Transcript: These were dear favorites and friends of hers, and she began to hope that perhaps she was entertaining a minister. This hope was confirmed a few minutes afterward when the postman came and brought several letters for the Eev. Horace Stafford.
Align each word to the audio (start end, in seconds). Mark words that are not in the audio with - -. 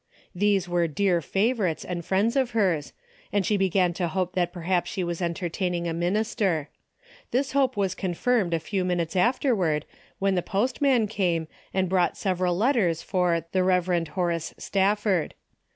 These 0.33 0.67
were 0.67 0.87
dear 0.87 1.21
favorites 1.21 1.85
and 1.85 2.03
friends 2.03 2.35
of 2.35 2.51
hers, 2.57 2.91
and 3.31 3.45
she 3.45 3.55
began 3.55 3.93
to 3.93 4.07
hope 4.07 4.33
that 4.33 4.51
perhaps 4.51 4.89
she 4.89 5.03
was 5.03 5.21
entertaining 5.21 5.87
a 5.87 5.93
minister. 5.93 6.69
This 7.29 7.51
hope 7.51 7.77
was 7.77 7.93
confirmed 7.93 8.51
a 8.55 8.59
few 8.59 8.83
minutes 8.83 9.15
afterward 9.15 9.85
when 10.17 10.33
the 10.33 10.41
postman 10.41 11.05
came 11.05 11.47
and 11.71 11.87
brought 11.87 12.17
several 12.17 12.57
letters 12.57 13.03
for 13.03 13.45
the 13.51 13.59
Eev. 13.61 14.07
Horace 14.07 14.55
Stafford. 14.57 15.35